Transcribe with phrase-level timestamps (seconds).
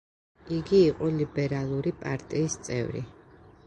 [0.59, 3.09] იგი იყო ლიბერალური პარტიის წევრი.